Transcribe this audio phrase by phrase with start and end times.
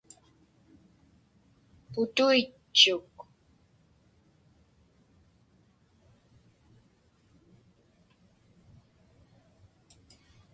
[1.91, 3.09] Putuitchuq.